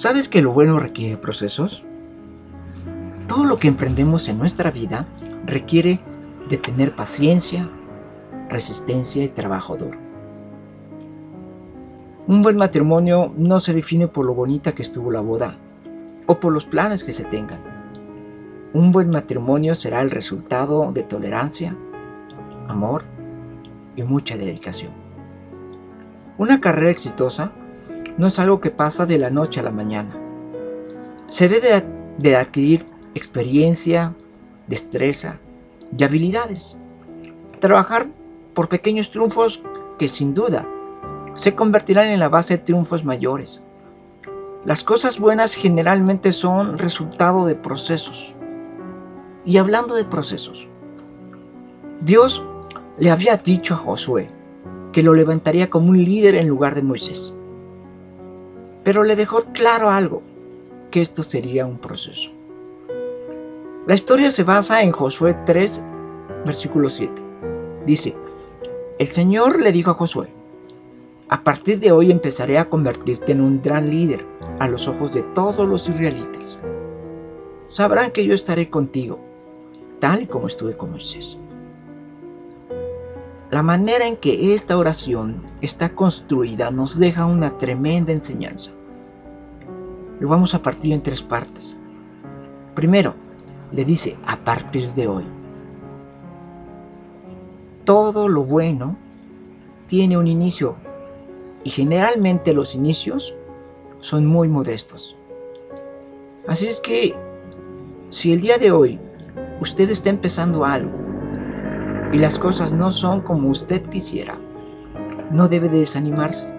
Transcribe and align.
¿Sabes 0.00 0.30
que 0.30 0.40
lo 0.40 0.52
bueno 0.52 0.78
requiere 0.78 1.18
procesos? 1.18 1.84
Todo 3.28 3.44
lo 3.44 3.58
que 3.58 3.68
emprendemos 3.68 4.30
en 4.30 4.38
nuestra 4.38 4.70
vida 4.70 5.04
requiere 5.44 6.00
de 6.48 6.56
tener 6.56 6.96
paciencia, 6.96 7.68
resistencia 8.48 9.22
y 9.22 9.28
trabajo 9.28 9.76
duro. 9.76 9.98
Un 12.26 12.40
buen 12.40 12.56
matrimonio 12.56 13.30
no 13.36 13.60
se 13.60 13.74
define 13.74 14.08
por 14.08 14.24
lo 14.24 14.32
bonita 14.32 14.72
que 14.72 14.80
estuvo 14.80 15.10
la 15.10 15.20
boda 15.20 15.56
o 16.26 16.40
por 16.40 16.50
los 16.50 16.64
planes 16.64 17.04
que 17.04 17.12
se 17.12 17.24
tengan. 17.24 17.60
Un 18.72 18.92
buen 18.92 19.10
matrimonio 19.10 19.74
será 19.74 20.00
el 20.00 20.10
resultado 20.10 20.92
de 20.92 21.02
tolerancia, 21.02 21.76
amor 22.68 23.04
y 23.96 24.02
mucha 24.02 24.38
dedicación. 24.38 24.92
Una 26.38 26.58
carrera 26.58 26.90
exitosa 26.90 27.52
no 28.20 28.26
es 28.26 28.38
algo 28.38 28.60
que 28.60 28.70
pasa 28.70 29.06
de 29.06 29.16
la 29.16 29.30
noche 29.30 29.60
a 29.60 29.62
la 29.62 29.70
mañana. 29.70 30.14
Se 31.30 31.48
debe 31.48 31.82
de 32.18 32.36
adquirir 32.36 32.84
experiencia, 33.14 34.14
destreza 34.66 35.38
y 35.96 36.04
habilidades. 36.04 36.76
Trabajar 37.60 38.08
por 38.52 38.68
pequeños 38.68 39.10
triunfos 39.10 39.62
que 39.98 40.06
sin 40.06 40.34
duda 40.34 40.68
se 41.34 41.54
convertirán 41.54 42.08
en 42.08 42.20
la 42.20 42.28
base 42.28 42.58
de 42.58 42.62
triunfos 42.62 43.06
mayores. 43.06 43.62
Las 44.66 44.84
cosas 44.84 45.18
buenas 45.18 45.54
generalmente 45.54 46.32
son 46.32 46.76
resultado 46.76 47.46
de 47.46 47.54
procesos. 47.54 48.34
Y 49.46 49.56
hablando 49.56 49.94
de 49.94 50.04
procesos, 50.04 50.68
Dios 52.02 52.44
le 52.98 53.10
había 53.10 53.38
dicho 53.38 53.72
a 53.72 53.78
Josué 53.78 54.28
que 54.92 55.02
lo 55.02 55.14
levantaría 55.14 55.70
como 55.70 55.88
un 55.88 56.04
líder 56.04 56.34
en 56.34 56.48
lugar 56.48 56.74
de 56.74 56.82
Moisés. 56.82 57.34
Pero 58.82 59.04
le 59.04 59.16
dejó 59.16 59.44
claro 59.52 59.90
algo, 59.90 60.22
que 60.90 61.00
esto 61.00 61.22
sería 61.22 61.66
un 61.66 61.78
proceso. 61.78 62.30
La 63.86 63.94
historia 63.94 64.30
se 64.30 64.44
basa 64.44 64.82
en 64.82 64.92
Josué 64.92 65.36
3, 65.46 65.82
versículo 66.44 66.88
7. 66.88 67.12
Dice, 67.86 68.14
el 68.98 69.06
Señor 69.06 69.60
le 69.60 69.72
dijo 69.72 69.90
a 69.90 69.94
Josué, 69.94 70.28
a 71.28 71.42
partir 71.44 71.78
de 71.78 71.92
hoy 71.92 72.10
empezaré 72.10 72.58
a 72.58 72.68
convertirte 72.68 73.32
en 73.32 73.40
un 73.40 73.62
gran 73.62 73.88
líder 73.88 74.26
a 74.58 74.68
los 74.68 74.88
ojos 74.88 75.12
de 75.12 75.22
todos 75.22 75.68
los 75.68 75.88
israelitas. 75.88 76.58
Sabrán 77.68 78.10
que 78.10 78.24
yo 78.26 78.34
estaré 78.34 78.68
contigo, 78.68 79.18
tal 80.00 80.26
como 80.28 80.48
estuve 80.48 80.76
con 80.76 80.90
Moisés. 80.90 81.38
La 83.50 83.64
manera 83.64 84.06
en 84.06 84.16
que 84.16 84.54
esta 84.54 84.78
oración 84.78 85.42
está 85.60 85.88
construida 85.96 86.70
nos 86.70 87.00
deja 87.00 87.26
una 87.26 87.58
tremenda 87.58 88.12
enseñanza. 88.12 88.70
Lo 90.20 90.28
vamos 90.28 90.54
a 90.54 90.62
partir 90.62 90.92
en 90.92 91.02
tres 91.02 91.20
partes. 91.20 91.76
Primero, 92.76 93.14
le 93.72 93.84
dice 93.84 94.16
a 94.24 94.36
partir 94.36 94.92
de 94.94 95.08
hoy. 95.08 95.24
Todo 97.84 98.28
lo 98.28 98.44
bueno 98.44 98.96
tiene 99.88 100.16
un 100.16 100.28
inicio 100.28 100.76
y 101.64 101.70
generalmente 101.70 102.52
los 102.52 102.76
inicios 102.76 103.34
son 103.98 104.26
muy 104.26 104.46
modestos. 104.46 105.16
Así 106.46 106.68
es 106.68 106.78
que 106.78 107.16
si 108.10 108.32
el 108.32 108.40
día 108.42 108.58
de 108.58 108.70
hoy 108.70 109.00
usted 109.60 109.90
está 109.90 110.08
empezando 110.08 110.64
algo 110.64 110.99
y 112.12 112.18
las 112.18 112.38
cosas 112.38 112.72
no 112.72 112.90
son 112.92 113.20
como 113.20 113.48
usted 113.48 113.82
quisiera, 113.82 114.36
no 115.30 115.48
debe 115.48 115.68
desanimarse. 115.68 116.50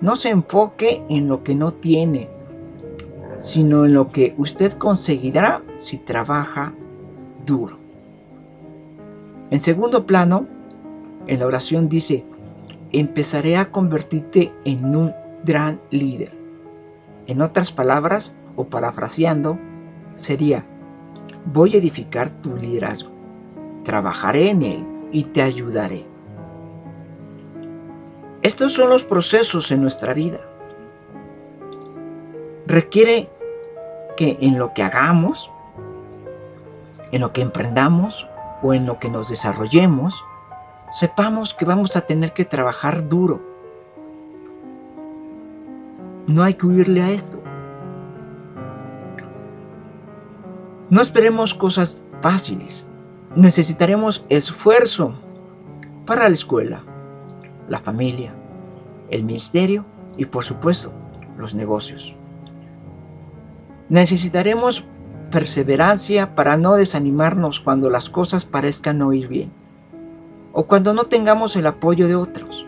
No 0.00 0.16
se 0.16 0.30
enfoque 0.30 1.02
en 1.08 1.28
lo 1.28 1.42
que 1.42 1.54
no 1.54 1.72
tiene, 1.72 2.28
sino 3.38 3.86
en 3.86 3.94
lo 3.94 4.10
que 4.10 4.34
usted 4.36 4.72
conseguirá 4.72 5.62
si 5.78 5.96
trabaja 5.96 6.74
duro. 7.46 7.78
En 9.50 9.60
segundo 9.60 10.06
plano, 10.06 10.46
en 11.26 11.38
la 11.38 11.46
oración 11.46 11.88
dice, 11.88 12.24
empezaré 12.90 13.56
a 13.56 13.70
convertirte 13.70 14.52
en 14.64 14.94
un 14.94 15.12
gran 15.44 15.80
líder. 15.90 16.32
En 17.26 17.40
otras 17.40 17.72
palabras, 17.72 18.34
o 18.56 18.64
parafraseando, 18.64 19.58
sería, 20.16 20.64
voy 21.46 21.74
a 21.74 21.78
edificar 21.78 22.30
tu 22.42 22.56
liderazgo 22.56 23.11
trabajaré 23.84 24.50
en 24.50 24.62
él 24.62 24.86
y 25.12 25.24
te 25.24 25.42
ayudaré. 25.42 26.06
Estos 28.42 28.72
son 28.72 28.88
los 28.88 29.04
procesos 29.04 29.70
en 29.70 29.82
nuestra 29.82 30.14
vida. 30.14 30.40
Requiere 32.66 33.28
que 34.16 34.38
en 34.40 34.58
lo 34.58 34.72
que 34.74 34.82
hagamos, 34.82 35.50
en 37.12 37.20
lo 37.20 37.32
que 37.32 37.42
emprendamos 37.42 38.28
o 38.62 38.74
en 38.74 38.86
lo 38.86 38.98
que 38.98 39.10
nos 39.10 39.28
desarrollemos, 39.28 40.24
sepamos 40.90 41.54
que 41.54 41.64
vamos 41.64 41.96
a 41.96 42.02
tener 42.02 42.32
que 42.32 42.44
trabajar 42.44 43.08
duro. 43.08 43.40
No 46.26 46.42
hay 46.42 46.54
que 46.54 46.66
huirle 46.66 47.02
a 47.02 47.10
esto. 47.10 47.38
No 50.90 51.00
esperemos 51.00 51.54
cosas 51.54 52.00
fáciles 52.20 52.86
necesitaremos 53.36 54.26
esfuerzo 54.28 55.14
para 56.06 56.28
la 56.28 56.34
escuela, 56.34 56.84
la 57.68 57.78
familia, 57.78 58.34
el 59.10 59.24
ministerio 59.24 59.84
y 60.16 60.26
por 60.26 60.44
supuesto 60.44 60.92
los 61.38 61.54
negocios. 61.54 62.16
Necesitaremos 63.88 64.84
perseverancia 65.30 66.34
para 66.34 66.56
no 66.56 66.74
desanimarnos 66.74 67.60
cuando 67.60 67.88
las 67.88 68.10
cosas 68.10 68.44
parezcan 68.44 68.98
no 68.98 69.12
ir 69.12 69.28
bien 69.28 69.50
o 70.52 70.66
cuando 70.66 70.92
no 70.92 71.04
tengamos 71.04 71.56
el 71.56 71.66
apoyo 71.66 72.06
de 72.08 72.14
otros. 72.14 72.66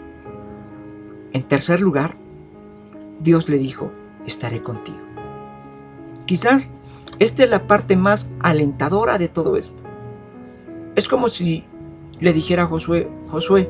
En 1.33 1.43
tercer 1.43 1.81
lugar, 1.81 2.17
Dios 3.21 3.49
le 3.49 3.59
dijo, 3.59 3.91
estaré 4.27 4.63
contigo. 4.63 4.99
Quizás 6.25 6.71
esta 7.19 7.45
es 7.45 7.51
la 7.51 7.67
parte 7.67 7.97
más 7.97 8.31
alentadora 8.41 9.19
de 9.19 9.29
todo 9.29 9.57
esto. 9.57 9.83
Es 10.95 11.09
como 11.09 11.29
si 11.29 11.65
le 12.21 12.33
dijera 12.33 12.65
a 12.65 12.67
Josué, 12.67 13.09
Josué, 13.29 13.69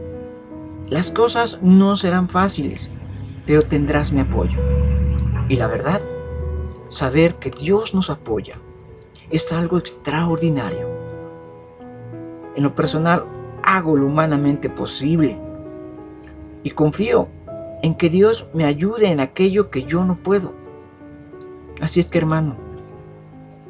las 0.90 1.10
cosas 1.10 1.58
no 1.62 1.96
serán 1.96 2.28
fáciles, 2.28 2.90
pero 3.46 3.62
tendrás 3.62 4.12
mi 4.12 4.20
apoyo. 4.20 4.58
Y 5.48 5.56
la 5.56 5.66
verdad, 5.66 6.02
saber 6.88 7.36
que 7.36 7.50
Dios 7.50 7.94
nos 7.94 8.10
apoya 8.10 8.56
es 9.30 9.52
algo 9.52 9.78
extraordinario. 9.78 10.86
En 12.56 12.62
lo 12.62 12.74
personal, 12.74 13.24
hago 13.62 13.96
lo 13.96 14.06
humanamente 14.06 14.68
posible 14.68 15.38
y 16.62 16.70
confío 16.70 17.28
en 17.82 17.94
que 17.94 18.10
Dios 18.10 18.48
me 18.52 18.66
ayude 18.66 19.08
en 19.08 19.20
aquello 19.20 19.70
que 19.70 19.84
yo 19.84 20.04
no 20.04 20.16
puedo. 20.16 20.52
Así 21.80 22.00
es 22.00 22.06
que 22.06 22.18
hermano, 22.18 22.56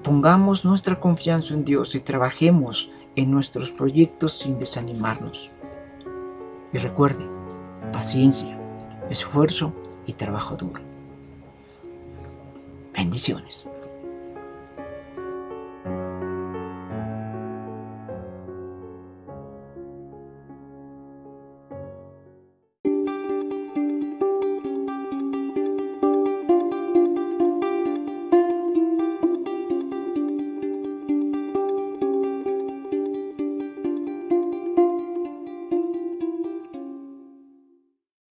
pongamos 0.03 0.65
nuestra 0.65 0.98
confianza 0.98 1.54
en 1.54 1.65
Dios 1.65 1.94
y 1.94 2.00
trabajemos 2.00 2.92
en 3.16 3.30
nuestros 3.30 3.70
proyectos 3.70 4.38
sin 4.38 4.58
desanimarnos. 4.58 5.50
Y 6.72 6.78
recuerde, 6.78 7.25
paciencia, 7.92 8.58
esfuerzo 9.10 9.72
y 10.06 10.12
trabajo 10.15 10.56
duro. 10.56 10.80
Bendiciones. 12.92 13.66